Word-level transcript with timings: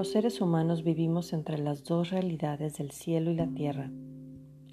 Los 0.00 0.12
seres 0.12 0.40
humanos 0.40 0.82
vivimos 0.82 1.34
entre 1.34 1.58
las 1.58 1.84
dos 1.84 2.08
realidades 2.08 2.78
del 2.78 2.90
cielo 2.90 3.32
y 3.32 3.34
la 3.34 3.48
tierra. 3.48 3.90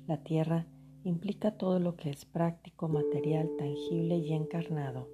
La 0.08 0.24
tierra 0.24 0.68
implica 1.04 1.58
todo 1.58 1.80
lo 1.80 1.98
que 1.98 2.12
es 2.12 2.24
práctico, 2.24 2.88
material, 2.88 3.50
tangible 3.58 4.20
y 4.20 4.32
encarnado. 4.32 5.10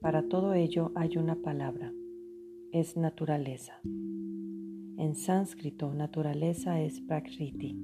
Para 0.00 0.26
todo 0.26 0.54
ello 0.54 0.90
hay 0.94 1.18
una 1.18 1.36
palabra, 1.36 1.92
es 2.72 2.96
naturaleza. 2.96 3.78
En 3.84 5.14
sánscrito, 5.16 5.92
naturaleza 5.92 6.80
es 6.80 7.02
prakriti. 7.02 7.78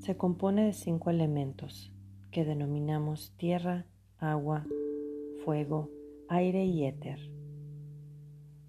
Se 0.00 0.18
compone 0.18 0.66
de 0.66 0.74
cinco 0.74 1.08
elementos 1.08 1.90
que 2.30 2.44
denominamos 2.44 3.32
tierra, 3.38 3.86
agua, 4.18 4.66
fuego, 5.46 5.88
aire 6.28 6.66
y 6.66 6.84
éter. 6.84 7.31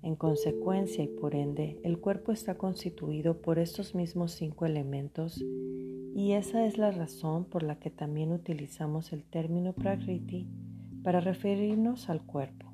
En 0.04 0.18
consecuencia 0.18 1.02
y 1.02 1.08
por 1.08 1.34
ende, 1.34 1.80
el 1.82 1.98
cuerpo 1.98 2.34
está 2.34 2.58
constituido 2.58 3.42
por 3.42 3.58
estos 3.58 3.96
mismos 3.96 4.34
cinco 4.34 4.66
elementos 4.66 5.42
y 6.14 6.34
esa 6.34 6.66
es 6.66 6.78
la 6.78 6.92
razón 6.92 7.46
por 7.46 7.64
la 7.64 7.80
que 7.80 7.90
también 7.90 8.34
utilizamos 8.34 9.14
el 9.14 9.24
término 9.24 9.72
Prakriti 9.72 10.46
para 11.04 11.22
referirnos 11.22 12.10
al 12.10 12.22
cuerpo. 12.22 12.74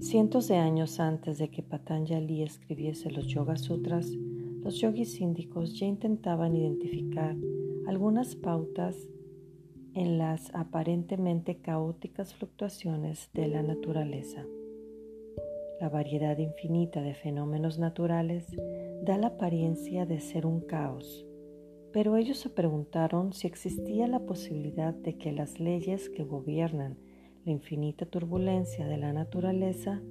Cientos 0.00 0.48
de 0.48 0.56
años 0.56 1.00
antes 1.00 1.38
de 1.38 1.48
que 1.48 1.62
Patanjali 1.62 2.42
escribiese 2.42 3.10
los 3.10 3.26
Yoga 3.26 3.56
Sutras, 3.56 4.12
los 4.62 4.78
yogis 4.78 5.18
índicos 5.20 5.78
ya 5.78 5.86
intentaban 5.86 6.54
identificar 6.54 7.34
algunas 7.86 8.36
pautas 8.36 9.08
en 9.96 10.18
las 10.18 10.54
aparentemente 10.54 11.56
caóticas 11.56 12.34
fluctuaciones 12.34 13.30
de 13.32 13.48
la 13.48 13.62
naturaleza. 13.62 14.44
La 15.80 15.88
variedad 15.88 16.36
infinita 16.36 17.00
de 17.00 17.14
fenómenos 17.14 17.78
naturales 17.78 18.46
da 19.02 19.16
la 19.16 19.28
apariencia 19.28 20.04
de 20.04 20.20
ser 20.20 20.44
un 20.44 20.60
caos, 20.60 21.26
pero 21.94 22.16
ellos 22.16 22.36
se 22.36 22.50
preguntaron 22.50 23.32
si 23.32 23.46
existía 23.46 24.06
la 24.06 24.20
posibilidad 24.20 24.92
de 24.92 25.16
que 25.16 25.32
las 25.32 25.58
leyes 25.60 26.10
que 26.10 26.24
gobiernan 26.24 26.98
la 27.46 27.52
infinita 27.52 28.04
turbulencia 28.04 28.86
de 28.86 28.98
la 28.98 29.14
naturaleza 29.14 30.02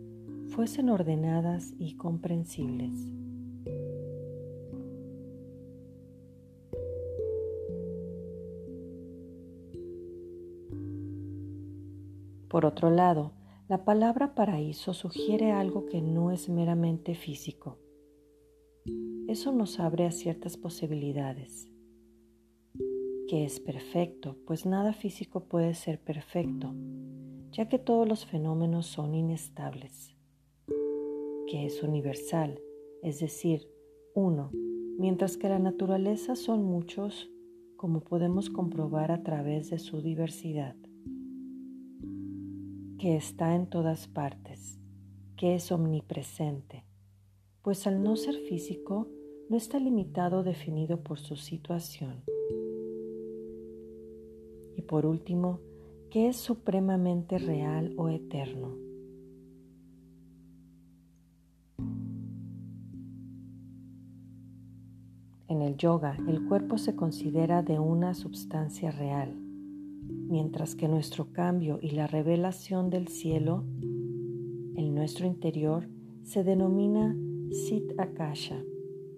fuesen 0.47 0.89
ordenadas 0.89 1.75
y 1.78 1.95
comprensibles. 1.95 3.11
Por 12.56 12.66
otro 12.66 12.89
lado, 12.89 13.34
la 13.67 13.84
palabra 13.84 14.34
paraíso 14.34 14.94
sugiere 14.94 15.52
algo 15.52 15.88
que 15.88 16.02
no 16.02 16.31
es 16.31 16.48
meramente 16.48 17.14
físico. 17.14 17.80
Eso 19.28 19.52
nos 19.52 19.78
abre 19.81 20.06
a 20.06 20.12
ciertas 20.12 20.56
posibilidades. 20.56 21.70
Que 23.28 23.44
es 23.44 23.59
perfecto, 23.59 24.38
pues 24.47 24.66
nada 24.66 24.94
físico 24.94 25.50
puede 25.50 25.73
ser 25.73 26.00
perfecto, 26.00 26.73
ya 27.52 27.67
que 27.67 27.78
todos 27.78 28.08
los 28.08 28.25
fenómenos 28.25 28.86
son 28.86 29.16
inestables. 29.16 30.16
Que 31.52 31.66
es 31.66 31.84
universal, 31.84 32.62
es 33.03 33.19
decir, 33.19 33.67
uno, 34.14 34.52
mientras 34.97 35.36
que 35.36 35.50
la 35.50 35.59
naturaleza 35.59 36.38
son 36.38 36.64
muchos, 36.64 37.30
como 37.75 38.00
podemos 38.00 38.50
comprobar 38.50 39.12
a 39.12 39.23
través 39.23 39.72
de 39.72 39.78
su 39.78 40.02
diversidad 40.02 40.78
que 43.05 43.16
está 43.16 43.53
en 43.53 43.67
todas 43.67 44.07
partes, 44.07 44.79
que 45.38 45.53
es 45.53 45.71
omnipresente, 45.71 46.85
pues 47.61 47.85
al 47.85 48.01
no 48.01 48.16
ser 48.16 48.33
físico 48.33 49.07
no 49.47 49.57
está 49.57 49.77
limitado 49.77 50.39
o 50.39 50.43
definido 50.43 51.03
por 51.03 51.19
su 51.19 51.35
situación. 51.35 52.23
Y 54.75 54.81
por 54.81 55.05
último, 55.05 55.59
que 56.09 56.29
es 56.29 56.38
supremamente 56.38 57.38
real 57.38 57.93
o 57.95 58.09
eterno. 58.09 58.75
En 65.47 65.61
el 65.61 65.77
yoga, 65.77 66.17
el 66.27 66.43
cuerpo 66.47 66.79
se 66.79 66.95
considera 66.95 67.61
de 67.61 67.77
una 67.77 68.16
substancia 68.16 68.89
real 68.89 69.44
mientras 70.28 70.75
que 70.75 70.88
nuestro 70.88 71.31
cambio 71.31 71.80
y 71.81 71.91
la 71.91 72.08
revelación 72.08 72.90
del 72.90 73.08
cielo 73.08 73.63
en 73.81 74.94
nuestro 74.94 75.28
interior 75.28 75.88
se 76.24 76.44
denomina 76.44 77.16
Sit 77.52 78.00
Akasha 78.00 78.62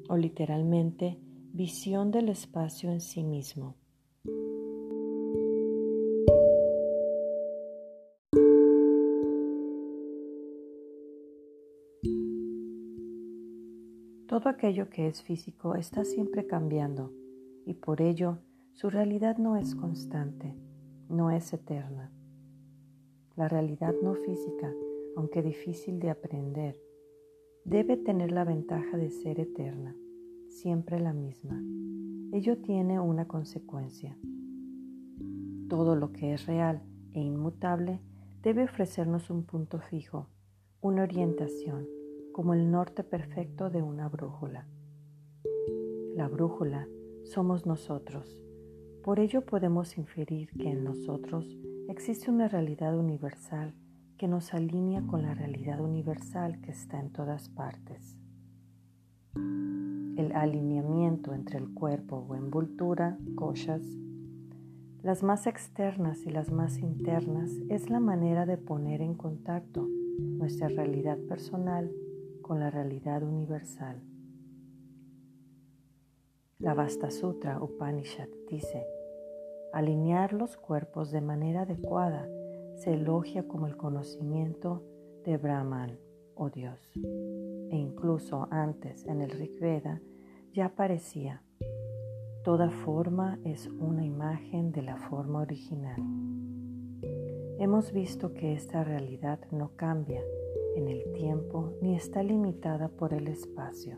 o 0.09 0.17
literalmente 0.17 1.17
visión 1.53 2.11
del 2.11 2.29
espacio 2.29 2.91
en 2.91 3.01
sí 3.01 3.23
mismo. 3.23 3.75
Todo 14.27 14.49
aquello 14.49 14.89
que 14.89 15.07
es 15.07 15.23
físico 15.23 15.75
está 15.75 16.03
siempre 16.03 16.45
cambiando 16.45 17.13
y 17.65 17.73
por 17.73 18.01
ello 18.01 18.39
su 18.73 18.89
realidad 18.89 19.37
no 19.37 19.55
es 19.55 19.73
constante 19.73 20.53
no 21.09 21.31
es 21.31 21.53
eterna. 21.53 22.11
La 23.35 23.47
realidad 23.47 23.93
no 24.01 24.15
física, 24.15 24.73
aunque 25.15 25.41
difícil 25.41 25.99
de 25.99 26.09
aprender, 26.09 26.79
debe 27.63 27.97
tener 27.97 28.31
la 28.31 28.43
ventaja 28.43 28.97
de 28.97 29.09
ser 29.09 29.39
eterna, 29.39 29.95
siempre 30.47 30.99
la 30.99 31.13
misma. 31.13 31.61
Ello 32.31 32.57
tiene 32.57 32.99
una 32.99 33.27
consecuencia. 33.27 34.17
Todo 35.69 35.95
lo 35.95 36.11
que 36.11 36.33
es 36.33 36.45
real 36.45 36.81
e 37.13 37.21
inmutable 37.21 38.01
debe 38.41 38.63
ofrecernos 38.63 39.29
un 39.29 39.43
punto 39.43 39.79
fijo, 39.79 40.27
una 40.81 41.03
orientación, 41.03 41.87
como 42.33 42.53
el 42.53 42.69
norte 42.69 43.03
perfecto 43.03 43.69
de 43.69 43.81
una 43.81 44.09
brújula. 44.09 44.67
La 46.15 46.27
brújula 46.27 46.87
somos 47.23 47.65
nosotros 47.65 48.46
por 49.07 49.21
ello 49.21 49.39
podemos 49.45 49.97
inferir 49.97 50.49
que 50.49 50.69
en 50.69 50.83
nosotros 50.83 51.57
existe 51.87 52.29
una 52.29 52.49
realidad 52.49 52.93
universal 52.99 53.73
que 54.17 54.27
nos 54.27 54.53
alinea 54.53 55.01
con 55.01 55.21
la 55.21 55.33
realidad 55.33 55.79
universal 55.79 56.59
que 56.59 56.71
está 56.71 56.99
en 56.99 57.13
todas 57.13 57.47
partes. 57.47 58.17
El 59.33 60.33
alineamiento 60.35 61.33
entre 61.33 61.57
el 61.57 61.73
cuerpo 61.73 62.17
o 62.27 62.35
envoltura, 62.35 63.17
koshas, 63.35 63.81
las 65.03 65.23
más 65.23 65.47
externas 65.47 66.25
y 66.25 66.29
las 66.29 66.51
más 66.51 66.77
internas 66.79 67.49
es 67.69 67.89
la 67.89 68.01
manera 68.01 68.45
de 68.45 68.57
poner 68.57 69.01
en 69.01 69.13
contacto 69.13 69.87
nuestra 70.19 70.67
realidad 70.67 71.17
personal 71.29 71.89
con 72.41 72.59
la 72.59 72.69
realidad 72.69 73.23
universal. 73.23 74.01
La 76.59 76.73
Vasta 76.73 77.09
Sutra 77.09 77.63
Upanishad 77.63 78.27
dice, 78.49 78.85
Alinear 79.73 80.33
los 80.33 80.57
cuerpos 80.57 81.11
de 81.11 81.21
manera 81.21 81.61
adecuada 81.61 82.27
se 82.75 82.93
elogia 82.93 83.47
como 83.47 83.67
el 83.67 83.75
conocimiento 83.75 84.83
de 85.25 85.37
Brahman 85.37 85.99
o 86.35 86.49
Dios. 86.49 86.79
E 86.95 87.75
incluso 87.75 88.47
antes 88.49 89.05
en 89.05 89.21
el 89.21 89.31
Rig 89.31 89.59
Veda 89.59 90.01
ya 90.53 90.67
aparecía, 90.67 91.43
toda 92.43 92.69
forma 92.69 93.39
es 93.43 93.67
una 93.67 94.05
imagen 94.05 94.71
de 94.71 94.83
la 94.83 94.97
forma 94.97 95.41
original. 95.41 96.01
Hemos 97.59 97.91
visto 97.91 98.33
que 98.33 98.53
esta 98.53 98.83
realidad 98.83 99.39
no 99.51 99.75
cambia 99.75 100.21
en 100.75 100.87
el 100.87 101.11
tiempo 101.13 101.73
ni 101.81 101.95
está 101.95 102.21
limitada 102.23 102.87
por 102.87 103.13
el 103.13 103.27
espacio. 103.27 103.97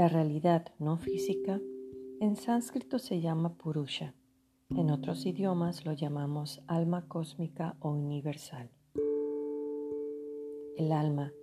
La 0.00 0.08
realidad 0.08 0.64
no 0.78 0.96
física 0.96 1.60
en 2.20 2.34
sánscrito 2.34 2.98
se 2.98 3.20
llama 3.20 3.58
Purusha. 3.58 4.14
En 4.70 4.90
otros 4.90 5.26
idiomas 5.26 5.84
lo 5.84 5.92
llamamos 5.92 6.62
alma 6.66 7.06
cósmica 7.06 7.76
o 7.80 7.90
universal. 7.90 8.70
El 10.78 10.92
alma 10.92 11.34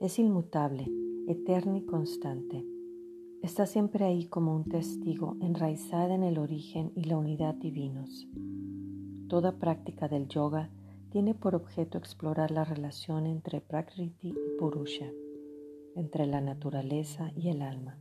es 0.00 0.20
inmutable, 0.20 0.88
eterna 1.26 1.78
y 1.78 1.84
constante. 1.84 2.64
está 3.42 3.66
siempre 3.66 4.04
ahí 4.04 4.28
como 4.28 4.54
un 4.54 4.66
testigo 4.66 5.36
enraizada 5.40 6.14
en 6.14 6.22
el 6.22 6.38
origen 6.38 6.92
y 6.94 7.06
la 7.06 7.16
unidad 7.16 7.56
divinos. 7.56 8.28
Toda 9.28 9.58
práctica 9.58 10.06
del 10.06 10.28
yoga 10.28 10.70
tiene 11.10 11.34
por 11.34 11.56
objeto 11.56 11.98
explorar 11.98 12.52
la 12.52 12.62
relación 12.62 13.26
entre 13.26 13.60
Prakriti 13.60 14.28
y 14.28 14.58
Purusha, 14.60 15.10
entre 15.96 16.26
la 16.26 16.40
naturaleza 16.40 17.32
y 17.34 17.48
el 17.48 17.62
alma. 17.62 17.98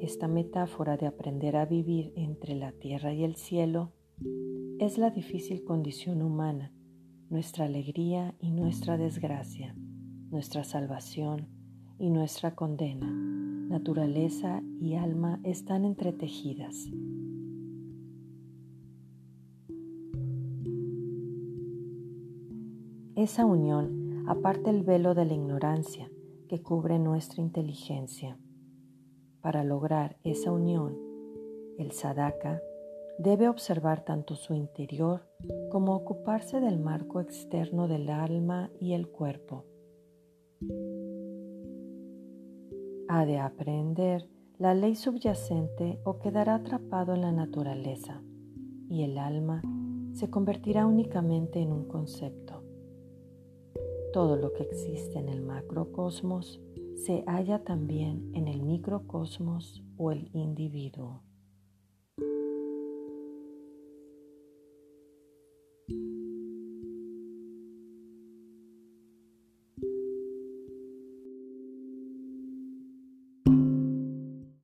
Esta 0.00 0.28
metáfora 0.28 0.96
de 0.96 1.06
aprender 1.06 1.56
a 1.56 1.66
vivir 1.66 2.12
entre 2.16 2.54
la 2.54 2.72
tierra 2.72 3.12
y 3.12 3.24
el 3.24 3.34
cielo 3.34 3.92
es 4.78 4.98
la 4.98 5.10
difícil 5.10 5.64
condición 5.64 6.22
humana, 6.22 6.72
nuestra 7.28 7.64
alegría 7.64 8.34
y 8.38 8.52
nuestra 8.52 8.96
desgracia, 8.96 9.74
nuestra 10.30 10.64
salvación 10.64 11.48
y 11.98 12.10
nuestra 12.10 12.54
condena. 12.54 13.10
Naturaleza 13.10 14.62
y 14.80 14.94
alma 14.94 15.40
están 15.42 15.84
entretejidas. 15.84 16.88
Esa 23.16 23.44
unión 23.44 24.24
aparte 24.28 24.70
el 24.70 24.82
velo 24.82 25.14
de 25.14 25.24
la 25.24 25.34
ignorancia 25.34 26.10
que 26.46 26.62
cubre 26.62 26.98
nuestra 26.98 27.42
inteligencia. 27.42 28.38
Para 29.40 29.64
lograr 29.64 30.18
esa 30.24 30.52
unión, 30.52 30.96
el 31.78 31.92
sadaka 31.92 32.60
debe 33.18 33.48
observar 33.48 34.04
tanto 34.04 34.34
su 34.34 34.54
interior 34.54 35.28
como 35.70 35.94
ocuparse 35.94 36.60
del 36.60 36.78
marco 36.78 37.20
externo 37.20 37.88
del 37.88 38.10
alma 38.10 38.70
y 38.80 38.92
el 38.92 39.08
cuerpo. 39.08 39.64
Ha 43.08 43.24
de 43.24 43.38
aprender 43.38 44.28
la 44.58 44.74
ley 44.74 44.94
subyacente 44.96 46.00
o 46.04 46.18
quedará 46.18 46.56
atrapado 46.56 47.14
en 47.14 47.20
la 47.20 47.32
naturaleza 47.32 48.22
y 48.88 49.02
el 49.02 49.18
alma 49.18 49.62
se 50.12 50.30
convertirá 50.30 50.86
únicamente 50.86 51.60
en 51.60 51.72
un 51.72 51.84
concepto. 51.86 52.55
Todo 54.16 54.34
lo 54.36 54.54
que 54.54 54.62
existe 54.62 55.18
en 55.18 55.28
el 55.28 55.42
macrocosmos 55.42 56.58
se 56.94 57.22
halla 57.26 57.62
también 57.64 58.30
en 58.34 58.48
el 58.48 58.62
microcosmos 58.62 59.84
o 59.98 60.10
el 60.10 60.30
individuo. 60.32 61.20